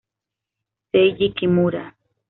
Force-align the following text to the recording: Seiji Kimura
Seiji 0.91 1.29
Kimura 1.35 1.83